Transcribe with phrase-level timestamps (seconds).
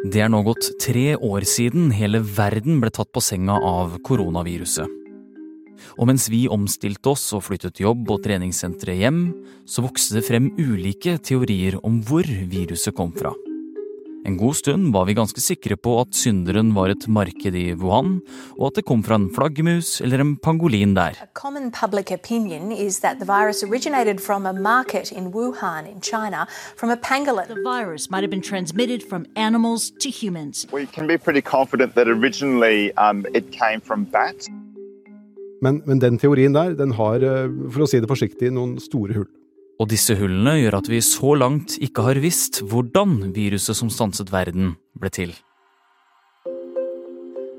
[0.00, 4.88] Det er nå gått tre år siden hele verden ble tatt på senga av koronaviruset.
[6.00, 9.20] Og mens vi omstilte oss og flyttet jobb og treningssentre hjem,
[9.68, 13.34] så vokste det frem ulike teorier om hvor viruset kom fra.
[14.26, 18.18] En god stund var vi ganske sikre på at synderen var et marked i Wuhan,
[18.58, 21.16] og at det kom fra en flaggermus eller en pangolin der.
[21.34, 26.46] Common public opinion is that the virus originated from a market in Wuhan in China
[26.76, 27.48] from a pangolin.
[27.48, 30.66] The virus might have been transmitted from animals to humans.
[30.72, 34.48] We can be pretty confident that originally um, it came from bats.
[35.62, 39.16] Men, men den teorien der, den har, eh, for å si det forsiktig, noen store
[39.16, 39.28] hull.
[39.80, 44.28] Og disse hullene gjør at vi så langt ikke har visst hvordan viruset som stanset
[44.32, 45.32] verden, ble til.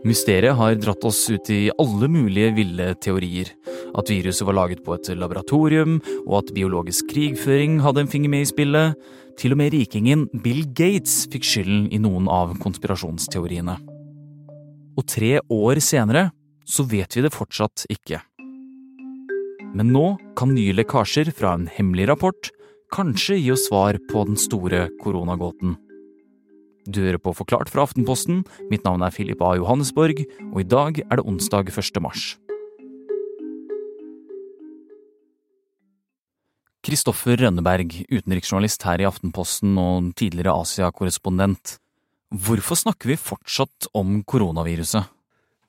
[0.05, 3.51] Mysteriet har dratt oss ut i alle mulige ville teorier.
[3.97, 8.45] At viruset var laget på et laboratorium, og at biologisk krigføring hadde en finger med
[8.45, 8.97] i spillet.
[9.37, 13.77] Til og med rikingen Bill Gates fikk skylden i noen av konspirasjonsteoriene.
[14.97, 16.29] Og tre år senere
[16.65, 18.21] så vet vi det fortsatt ikke.
[19.71, 22.49] Men nå kan nye lekkasjer fra en hemmelig rapport
[22.91, 25.77] kanskje gi oss svar på den store koronagåten.
[26.91, 28.41] Du hører på Forklart fra Aftenposten.
[28.71, 29.53] Mitt navn er Filip A.
[29.55, 32.01] Johannesborg, og i dag er det onsdag 1.
[32.03, 32.33] mars.
[36.81, 41.77] Kristoffer Rønneberg, utenriksjournalist her i Aftenposten og tidligere Asia-korrespondent.
[42.33, 45.05] Hvorfor snakker vi fortsatt om koronaviruset?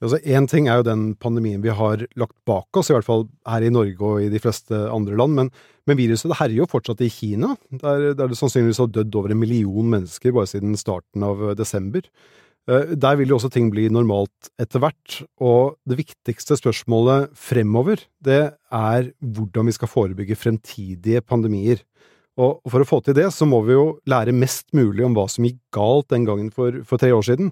[0.02, 3.28] Altså, Én ting er jo den pandemien vi har lagt bak oss, i hvert fall
[3.46, 5.50] her i Norge og i de fleste andre land, men,
[5.86, 9.34] men viruset det herjer jo fortsatt i Kina, der, der det sannsynligvis har dødd over
[9.34, 12.08] en million mennesker bare siden starten av desember.
[12.70, 18.02] Eh, der vil jo også ting bli normalt etter hvert, og det viktigste spørsmålet fremover,
[18.22, 18.42] det
[18.74, 21.82] er hvordan vi skal forebygge fremtidige pandemier.
[22.40, 25.26] Og for å få til det, så må vi jo lære mest mulig om hva
[25.28, 27.50] som gikk galt den gangen for, for tre år siden.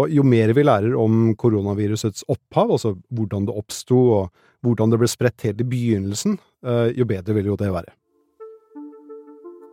[0.00, 5.00] Og jo mer vi lærer om koronavirusets opphav, altså hvordan det oppsto og hvordan det
[5.02, 7.92] ble spredt helt i begynnelsen, eh, jo bedre vil jo det være.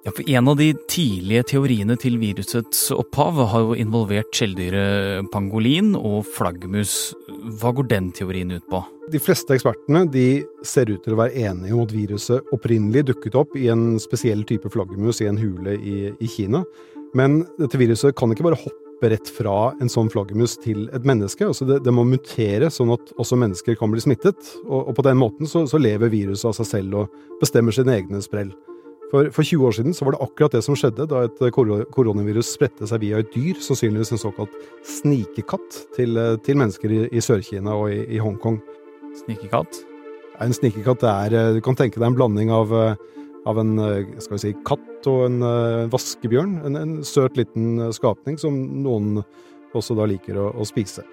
[0.05, 5.91] Ja, for En av de tidlige teoriene til virusets opphav har jo involvert skjelldyret pangolin
[5.95, 7.13] og flaggermus.
[7.59, 8.79] Hva går den teorien ut på?
[9.11, 13.35] De fleste ekspertene de ser ut til å være enige om at viruset opprinnelig dukket
[13.39, 16.63] opp i en spesiell type flaggermus i en hule i, i Kina.
[17.13, 21.05] Men dette viruset kan ikke bare hoppe hoppe rett fra en sånn flaggermus til et
[21.07, 21.45] menneske.
[21.47, 24.39] Altså det, det, må mutere sånn at også mennesker kan bli smittet.
[24.67, 27.95] Og, og på den måten så, så, lever viruset av seg selv og bestemmer sine
[27.95, 28.51] egne sprell.
[29.09, 32.51] For, for 20 år siden så var det akkurat det som skjedde da et koronavirus
[32.53, 34.53] spredte seg via et dyr, sannsynligvis en såkalt
[34.85, 38.59] snikekatt, til, til mennesker i, i Sør-Kina og i, i Hongkong.
[39.23, 39.79] Snikekatt?
[40.43, 42.75] En snikekatt er Du kan tenke deg en blanding av
[43.47, 46.57] av en eh, skal vi si, katt og en en vaskebjørn.
[46.67, 49.21] En, en, søt liten eh, skapning som noen
[49.77, 51.05] også da liker å, å spise.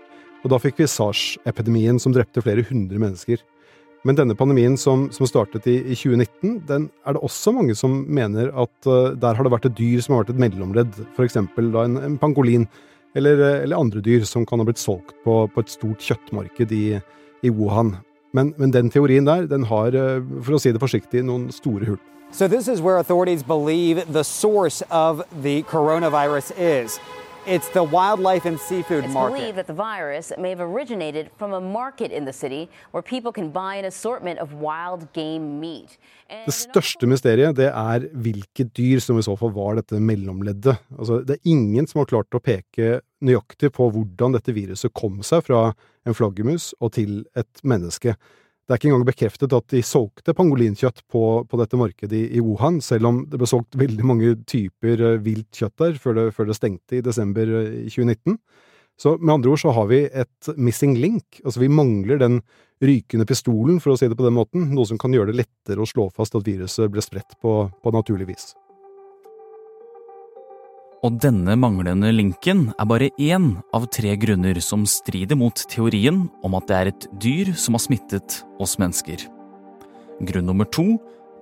[0.45, 3.43] Og da fikk vi SARS-epidemien som drepte flere hundre mennesker.
[4.07, 8.05] Men denne pandemien som, som startet i, i, 2019, den er det også mange som
[8.07, 11.41] mener at uh, der har det vært et dyr som har vært et mellomledd, f.eks.
[11.75, 12.69] da en, en pangolin,
[13.19, 16.85] eller, eller, andre dyr som kan ha blitt solgt på, på et stort kjøttmarked i,
[17.43, 17.97] i Wuhan.
[18.37, 19.97] Men, men, den teorien der, den har,
[20.45, 22.03] for å si det forsiktig, noen store hull.
[22.33, 27.01] So, this is where authorities believe the source of the coronavirus is.
[27.47, 29.37] It's the wildlife and seafood it's market.
[29.37, 33.03] It's believed that the virus may have originated from a market in the city where
[33.03, 35.99] people can buy an assortment of wild game meat.
[36.27, 40.75] det største mysteriet det er hvilket dyr som i så fall var dette mellomleddet.
[40.99, 45.23] Altså, det er ingen som har klart å peke nøyaktig på hvordan dette viruset kom
[45.23, 45.69] seg fra
[46.07, 48.17] en flaggermus og til et menneske.
[48.67, 52.81] Det er ikke engang bekreftet at de solgte pangolinkjøtt på, på dette markedet i, Wuhan,
[52.83, 56.51] selv om det ble solgt veldig mange typer uh, vilt kjøtt der før det, før
[56.51, 58.41] det stengte i desember uh, 2019.
[58.99, 61.39] Så med andre ord så har vi et missing link.
[61.45, 62.41] Altså vi mangler den
[62.83, 65.85] rykende pistolen, for å si det på den måten, noe som kan gjøre det lettere
[65.85, 68.51] å slå fast at viruset ble spredt på, på naturlig vis.
[71.07, 76.57] Og denne manglende linken er bare én av tre grunner som strider mot teorien om
[76.59, 79.21] at det er et dyr som har smittet oss mennesker.
[80.27, 80.97] Grunn nummer to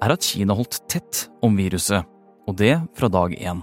[0.04, 2.04] er at Kina holdt tett om viruset,
[2.44, 3.62] og det fra dag én.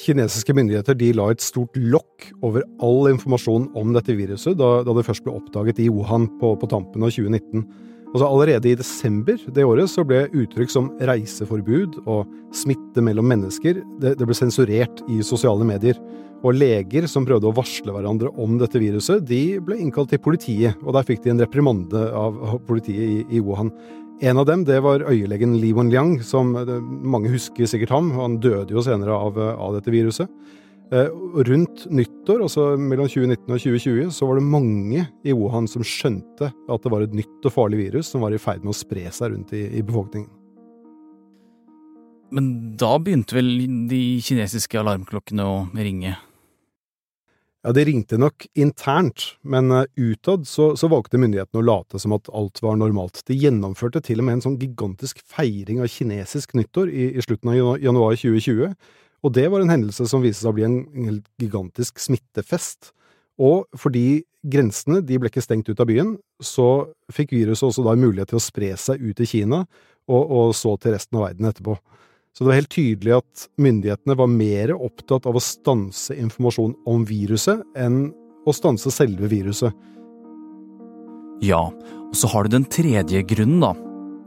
[0.00, 5.04] Kinesiske myndigheter la et stort lokk over all informasjon om dette viruset da, da det
[5.04, 7.66] først ble oppdaget i Wuhan på, på tampen av 2019.
[8.12, 13.80] Altså Allerede i desember det året så ble uttrykk som reiseforbud og smitte mellom mennesker
[14.02, 15.96] det, det ble sensurert i sosiale medier.
[16.42, 20.76] Og leger som prøvde å varsle hverandre om dette viruset, de ble innkalt til politiet,
[20.82, 23.70] og der fikk de en reprimande av politiet i, i Wuhan.
[24.22, 28.10] En av dem det var øyelegen Li Wenliang, som mange husker sikkert ham.
[28.18, 30.28] Han døde jo senere av, av dette viruset.
[30.92, 31.08] Eh,
[31.48, 36.50] rundt nyttår, altså mellom 2019 og 2020, så var det mange i Wuhan som skjønte
[36.52, 39.06] at det var et nytt og farlig virus som var i ferd med å spre
[39.08, 40.28] seg rundt i, i befolkningen.
[42.36, 43.48] Men da begynte vel
[43.88, 46.12] de kinesiske alarmklokkene å ringe?
[47.62, 52.12] Ja, det ringte nok internt, men uh, utad så, så, valgte myndighetene å late som
[52.16, 53.22] at alt var normalt.
[53.28, 57.52] De gjennomførte til og med en sånn gigantisk feiring av kinesisk nyttår i, i slutten
[57.52, 58.74] av januar 2020,
[59.22, 62.90] og det var en hendelse som viste seg å bli en, helt gigantisk smittefest.
[63.42, 67.94] Og fordi grensene de ble ikke stengt ut av byen, så fikk viruset også da
[67.98, 69.62] mulighet til å spre seg ut i Kina,
[70.10, 71.76] og, og så til resten av verden etterpå.
[72.32, 77.04] Så det var helt tydelig at myndighetene var mer opptatt av å stanse informasjon om
[77.06, 78.06] viruset enn
[78.48, 79.70] å stanse selve viruset.
[81.44, 83.74] Ja, og så har du den tredje grunnen, da.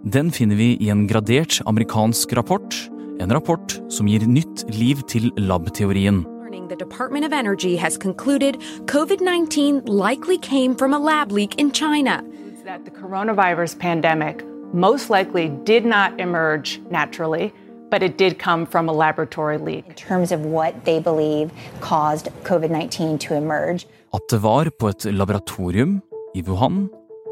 [0.06, 2.78] Den finner vi i en gradert amerikansk rapport.
[3.20, 6.26] En rapport som gir nytt liv til lab-teorien.
[6.68, 8.58] The Department of Energy has concluded
[8.88, 12.24] COVID 19 likely came from a lab leak in China.
[12.66, 17.54] That the coronavirus pandemic most likely did not emerge naturally
[17.92, 19.86] but it did come from a laboratory leak.
[19.88, 21.52] In terms of what they believe
[21.82, 23.86] caused COVID-19 to emerge.
[24.14, 26.02] At det var på et laboratorium
[26.36, 26.90] i Wuhan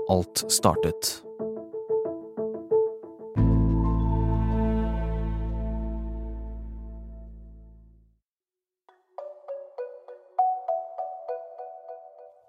[0.09, 1.24] alt startet.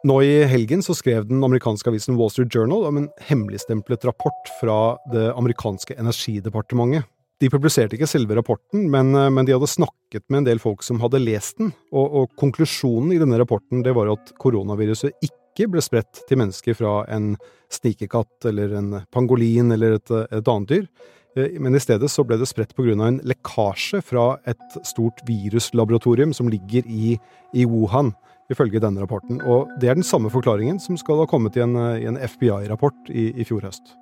[0.04, 4.50] Nå i helgen så skrev den amerikanske avisen Wall Street Journal om en hemmeligstemplet rapport
[4.60, 4.78] fra
[5.12, 7.08] det amerikanske energidepartementet
[7.42, 10.84] de publiserte ikke selve rapporten, men, eh, men, de hadde snakket med en del folk
[10.86, 15.68] som hadde lest den, og, og, konklusjonen i denne rapporten det var at koronaviruset ikke
[15.70, 17.34] ble spredt til mennesker fra en
[17.72, 20.88] snikekatt eller en pangolin eller et, et annet dyr,
[21.36, 22.94] eh, men i stedet så ble det spredt pga.
[22.94, 27.18] en lekkasje fra et stort viruslaboratorium som ligger i,
[27.54, 28.14] i Wuhan,
[28.52, 29.40] ifølge denne rapporten.
[29.42, 33.30] Og det er den samme forklaringen som skal ha kommet i en, en FBI-rapport i,
[33.40, 33.94] i fjor høst.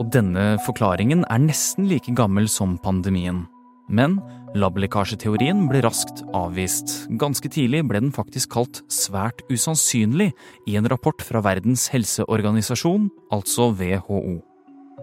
[0.00, 3.44] Og denne forklaringen er nesten like gammel som pandemien.
[3.92, 4.16] Men
[4.56, 6.94] lablekkasjeteorien ble raskt avvist.
[7.20, 10.30] Ganske tidlig ble den faktisk kalt svært usannsynlig
[10.68, 14.40] i en rapport fra Verdens helseorganisasjon, altså WHO.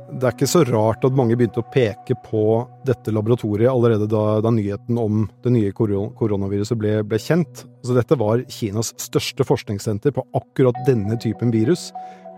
[0.09, 2.43] Det er ikke så rart at mange begynte å peke på
[2.87, 7.65] dette laboratoriet allerede da, da nyheten om det nye koronaviruset ble, ble kjent.
[7.85, 11.89] Så dette var Kinas største forskningssenter på akkurat denne typen virus,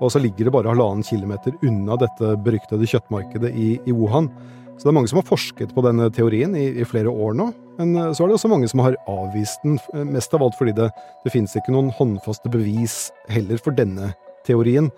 [0.02, 4.28] og så ligger det bare halvannen kilometer unna dette beryktede kjøttmarkedet i, i, Wuhan.
[4.76, 7.52] Så det er mange som har forsket på denne teorien i, i, flere år nå.
[7.78, 10.58] Men eh, så er det også mange som har avvist den, eh, mest av alt
[10.58, 10.90] fordi det,
[11.24, 12.98] det finnes ikke noen håndfaste bevis
[13.32, 14.12] heller for denne
[14.48, 14.90] teorien.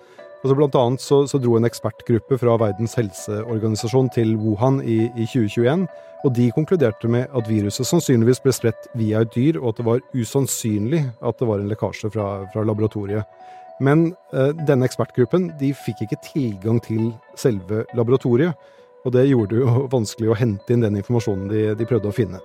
[0.44, 5.24] Altså blant annet så, så, dro en ekspertgruppe fra Verdens helseorganisasjon til Wuhan i, i,
[5.24, 5.86] 2021,
[6.28, 9.88] og de konkluderte med at viruset sannsynligvis ble spredt via et dyr, og at det
[9.88, 13.24] var usannsynlig at det var en lekkasje fra, fra laboratoriet.
[13.84, 18.60] Men eh, denne ekspertgruppen de fikk ikke tilgang til selve laboratoriet,
[19.04, 22.19] og det gjorde det jo vanskelig å hente inn den informasjonen de, de prøvde å
[22.19, 22.44] finne.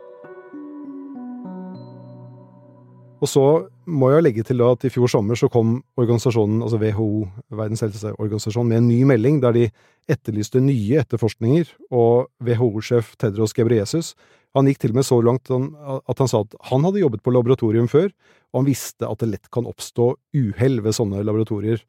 [3.19, 3.44] Og så
[3.91, 7.26] må jeg legge til at i fjor sommer så kom organisasjonen, altså WHO,
[7.59, 9.65] Verdens helseorganisasjon, med en ny melding der de
[10.09, 14.15] etterlyste nye etterforskninger, og WHO-sjef Tedros Gebreyesus
[14.56, 17.33] han gikk til og med så langt at han sa at han hadde jobbet på
[17.35, 18.09] laboratorium før,
[18.52, 21.83] og han visste at det lett kan oppstå uhell ved sånne laboratorier,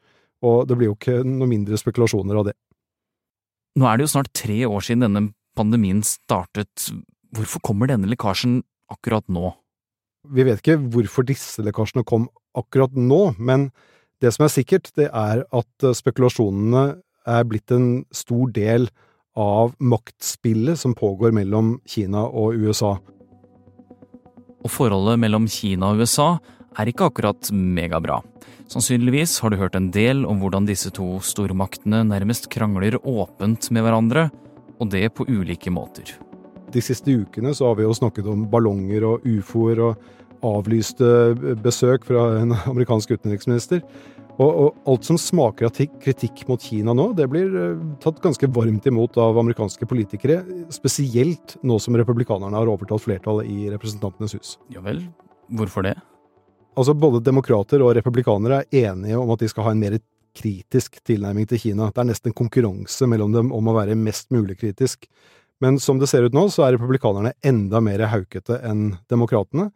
[0.43, 2.55] og det blir jo ikke noe mindre spekulasjoner av det.
[3.79, 5.23] Nå er det jo snart tre år siden denne
[5.59, 6.89] pandemien startet.
[7.35, 8.59] Hvorfor kommer denne lekkasjen
[8.91, 9.53] akkurat nå?
[10.27, 13.69] Vi vet ikke hvorfor disse lekkasjene kom akkurat nå, men
[14.19, 16.99] det som er sikkert, det er at spekulasjonene
[17.29, 18.89] er blitt en stor del
[19.39, 22.97] av maktspillet som pågår mellom Kina og USA.
[24.59, 26.33] Og forholdet mellom Kina og USA
[26.79, 28.19] er ikke akkurat megabra.
[28.69, 33.87] Sannsynligvis har du hørt en del om hvordan disse to stormaktene nærmest krangler åpent med
[33.87, 34.29] hverandre,
[34.79, 36.13] og det på ulike måter.
[36.73, 40.09] De siste ukene så har vi jo snakket om ballonger og ufoer og
[40.45, 41.33] avlyste
[41.63, 43.83] besøk fra en amerikansk utenriksminister.
[44.39, 48.47] Og, og, alt som smaker av kritikk mot Kina nå, det blir uh, tatt ganske
[48.55, 50.37] varmt imot av amerikanske politikere.
[50.71, 54.53] Spesielt nå som republikanerne har overtalt flertallet i Representantenes hus.
[54.71, 55.01] Ja vel,
[55.51, 55.97] hvorfor det?
[56.79, 59.99] Altså, Både demokrater og republikanere er enige om at de skal ha en mer
[60.39, 61.89] kritisk tilnærming til Kina.
[61.91, 65.09] Det er nesten konkurranse mellom dem om å være mest mulig kritisk.
[65.63, 69.69] Men som det ser ut nå, så er republikanerne enda mer haukete enn demokratene.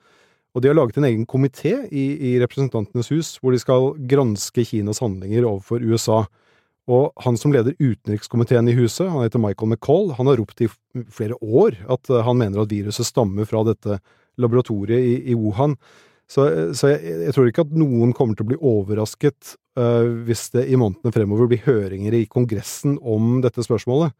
[0.53, 4.65] Og de har laget en egen komité i, i, Representantenes hus hvor de skal granske
[4.69, 6.23] Kinas handlinger overfor USA.
[6.91, 10.69] Og han som leder utenrikskomiteen i huset, han heter Michael McCall, han har ropt i
[11.11, 14.01] flere år at eh, han mener at viruset stammer fra dette
[14.41, 15.77] laboratoriet i, i Wuhan.
[16.29, 16.45] Så,
[16.77, 20.63] så jeg, jeg, tror ikke at noen kommer til å bli overrasket uh, hvis det
[20.71, 24.15] i månedene fremover blir høringer i Kongressen om dette spørsmålet.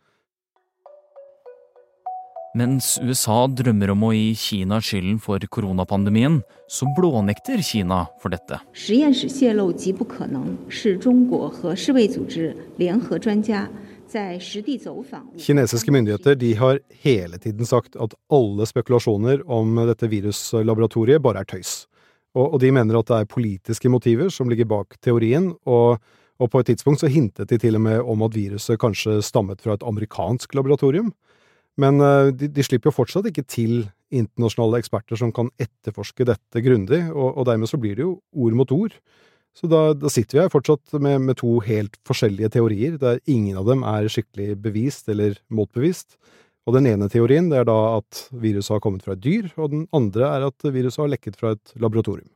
[2.54, 6.36] Mens USA drømmer om å gi Kina skylden for koronapandemien,
[6.70, 8.60] så blånekter Kina for dette.
[15.48, 21.50] Kinesiske myndigheter de har hele tiden sagt at alle spekulasjoner om dette viruslaboratoriet bare er
[21.50, 21.74] tøys.
[22.38, 25.98] Og, de mener at det er politiske motiver som ligger bak teorien, og,
[26.38, 29.66] og på et tidspunkt så hintet de til og med om at viruset kanskje stammet
[29.66, 31.10] fra et amerikansk laboratorium.
[31.82, 36.62] Men eh, de, de, slipper jo fortsatt ikke til internasjonale eksperter som kan etterforske dette
[36.66, 38.98] grundig, og, og dermed så blir det jo ord mot ord.
[39.58, 43.60] Så da, da sitter vi her fortsatt med, med, to helt forskjellige teorier, der ingen
[43.62, 46.18] av dem er skikkelig bevist eller motbevist.
[46.64, 49.74] Og den ene teorien det er da at viruset har kommet fra et dyr, og
[49.74, 52.30] den andre er at viruset har lekket fra et laboratorium.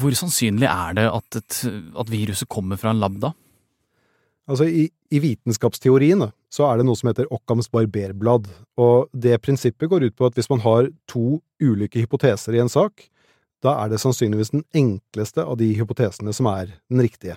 [0.00, 1.60] Hvor sannsynlig er det at, et,
[1.98, 3.32] at viruset kommer fra en lab, da?
[4.48, 8.48] Altså, i, i vitenskapsteorien så er det noe som heter Occams barberblad,
[8.80, 12.72] og det prinsippet går ut på at hvis man har to ulike hypoteser i en
[12.72, 13.06] sak,
[13.62, 17.36] da er det sannsynligvis den enkleste av de hypotesene som er den riktige.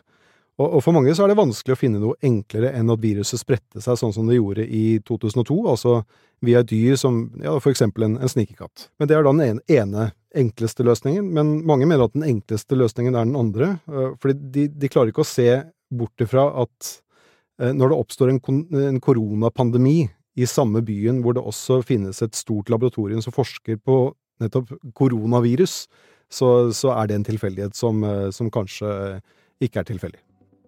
[0.62, 3.42] Og, og, for mange så er det vanskelig å finne noe enklere enn at viruset
[3.42, 5.96] spredte seg sånn som det gjorde i 2002, altså
[6.46, 8.90] via et dyr som ja, for eksempel en, en snikekatt.
[9.02, 13.18] Men det er da den ene, enkleste løsningen, men mange mener at den enkleste løsningen
[13.18, 15.50] er den andre, øh, fordi de, de klarer ikke å se
[15.98, 16.90] bort ifra at
[17.62, 18.42] øh, når det oppstår en,
[18.82, 23.98] en koronapandemi i samme byen hvor det også finnes et stort laboratorium som forsker på
[24.42, 25.86] nettopp koronavirus,
[26.34, 29.20] så, så er det en tilfeldighet som, øh, som kanskje
[29.62, 30.22] ikke er tilfeldig.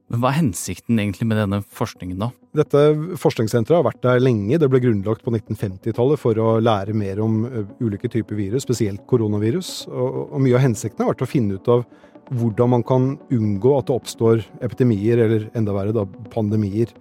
[0.06, 2.30] Men Hva er hensikten egentlig med denne forskningen, da?
[2.56, 2.82] Dette
[3.18, 4.60] forskningssenteret har vært der lenge.
[4.62, 7.40] Det ble grunnlagt på 1950-tallet for å lære mer om
[7.82, 9.88] ulike typer virus, spesielt koronavirus.
[9.90, 11.88] Og, og, mye av hensikten har vært å finne ut av
[12.34, 16.92] hvordan man kan unngå at det oppstår epidemier, eller enda verre da, pandemier.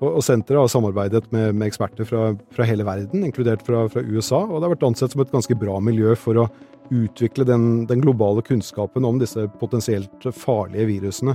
[0.00, 4.04] Og, og Senteret har samarbeidet med, med eksperter fra, fra, hele verden, inkludert fra, fra,
[4.04, 6.48] USA, og det har vært ansett som et ganske bra miljø for å
[6.92, 11.34] utvikle den, den globale kunnskapen om disse potensielt farlige virusene.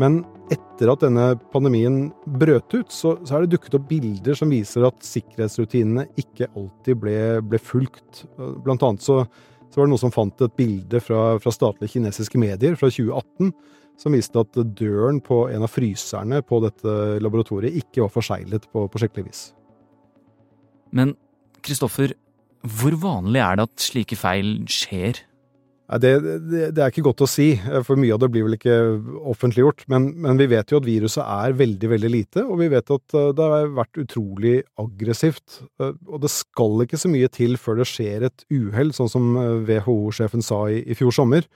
[0.00, 2.08] Men etter at denne pandemien
[2.40, 6.98] brøt ut, så, så er det dukket opp bilder som viser at sikkerhetsrutinene ikke alltid
[6.98, 8.24] ble, ble fulgt.
[8.64, 9.22] Blant annet så,
[9.74, 13.50] så, var det noen som fant et bilde fra, fra statlige kinesiske medier fra 2018
[13.98, 18.86] som viste at døren på en av fryserne på dette laboratoriet ikke var forseglet på,
[18.90, 19.42] på skikkelig vis.
[20.94, 21.16] Men
[21.64, 22.14] Kristoffer,
[22.62, 25.24] hvor vanlig er det at slike feil skjer?
[25.84, 27.50] Det, det, det, er ikke godt å si,
[27.84, 28.76] for mye av det blir vel ikke
[29.34, 29.84] offentliggjort.
[29.92, 33.16] Men, men, vi vet jo at viruset er veldig, veldig lite, og vi vet at
[33.18, 35.60] eh, det har vært utrolig aggressivt.
[35.82, 39.34] Eh, og det skal ikke så mye til før det skjer et uhell, sånn som
[39.36, 41.48] eh, WHO-sjefen sa i, i, fjor sommer.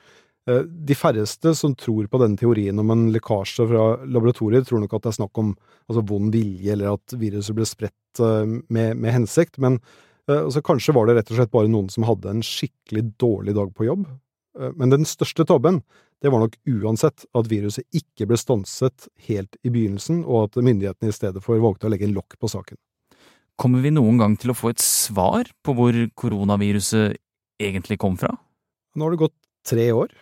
[0.49, 5.04] De færreste som tror på denne teorien om en lekkasje fra laboratoriet, tror nok at
[5.04, 5.50] det er snakk om
[5.90, 8.23] altså, vond vilje, eller at viruset ble spredt
[8.73, 9.61] med, med hensikt.
[9.61, 9.76] men
[10.28, 13.70] Altså, kanskje var det rett og slett bare noen som hadde en skikkelig dårlig dag
[13.76, 14.04] på jobb.
[14.58, 15.80] Eh, men den største tabben,
[16.23, 21.12] det var nok uansett at viruset ikke ble stanset helt i begynnelsen, og at myndighetene
[21.12, 22.78] i stedet for valgte å legge en lokk på saken.
[23.58, 27.18] Kommer vi noen gang til å få et svar på hvor koronaviruset
[27.58, 28.30] egentlig kom fra?
[28.94, 30.12] Nå har det gått tre år,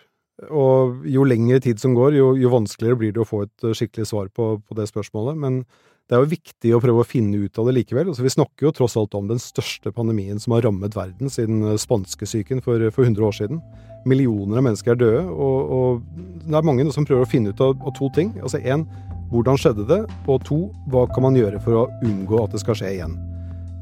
[0.53, 4.07] og jo lengre tid som går, jo, jo vanskeligere blir det å få et skikkelig
[4.09, 5.37] svar på, på det spørsmålet.
[5.41, 5.61] Men
[6.07, 8.07] det er jo viktig å prøve å finne ut av det likevel.
[8.13, 11.65] Altså, vi snakker jo tross alt om den største pandemien som har rammet verden siden
[11.67, 13.59] eh, spanskesyken for, for 100 år siden.
[14.07, 17.63] Millioner av mennesker er døde, og, og det er mange som prøver å finne ut
[17.63, 18.31] av, av to ting.
[18.39, 18.85] Altså én,
[19.33, 19.97] hvordan skjedde det?
[20.31, 20.61] Og to,
[20.93, 23.17] hva kan man gjøre for å unngå at det skal skje igjen?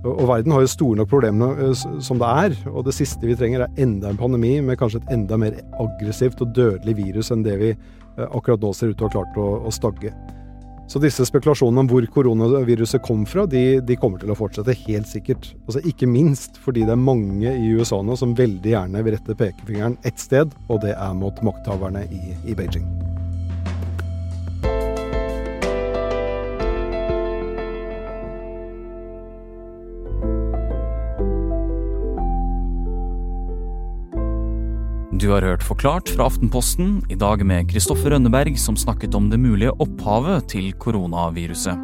[0.05, 3.37] Og, verden har jo store nok problemer eh, som det er, og det siste vi
[3.37, 7.45] trenger er enda en pandemi med kanskje et enda mer aggressivt og dødelig virus enn
[7.45, 10.13] det vi eh, akkurat nå ser ut til å ha klart å, å stagge.
[10.87, 15.09] Så disse spekulasjonene om hvor koronaviruset kom fra, de, de, kommer til å fortsette, helt
[15.09, 15.49] sikkert.
[15.65, 19.37] Altså Ikke minst fordi det er mange i USA nå som veldig gjerne vil rette
[19.39, 23.14] pekefingeren ett sted, og det er mot makthaverne i, i Beijing.
[35.15, 39.37] Du har hørt Forklart fra Aftenposten, i dag med Kristoffer Rønneberg, som snakket om det
[39.39, 41.79] mulige opphavet til koronaviruset.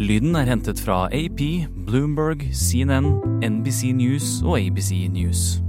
[0.00, 1.38] Lyden er hentet fra AP,
[1.86, 3.06] Bloomberg, CNN,
[3.46, 5.60] NBC News og ABC News.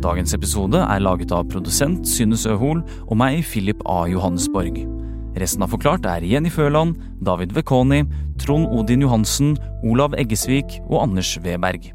[0.00, 4.06] Dagens episode er laget av produsent Synne Søhol og meg, Philip A.
[4.08, 4.80] Johannesborg.
[5.36, 8.06] Resten av Forklart er Jenny Føland, David Vekoni,
[8.40, 9.52] Trond Odin Johansen,
[9.84, 11.92] Olav Eggesvik og Anders Weberg.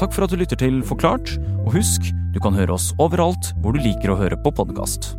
[0.00, 1.36] Takk for at du lytter til Forklart,
[1.66, 5.14] og husk, du kan høre oss overalt hvor du liker å høre på podkast.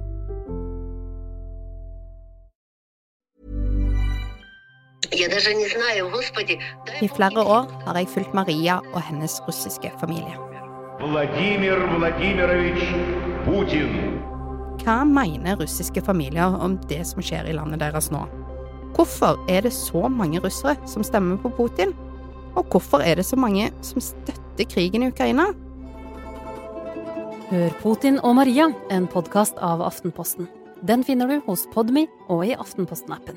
[7.02, 10.36] I flere år har jeg fulgt Maria og hennes russiske familie.
[11.00, 12.84] Vladimir Vladimirovich
[13.46, 13.96] Putin.
[14.84, 18.26] Hva mener russiske familier om det som skjer i landet deres nå?
[18.96, 21.96] Hvorfor er det så mange russere som stemmer på Putin?
[22.56, 25.52] Og hvorfor er det så mange som støtter krigen i Ukraina?
[27.46, 30.48] Hør Putin og Maria, en podkast av Aftenposten.
[30.86, 33.34] Den finner du hos Podmy og i Aftenposten-appen.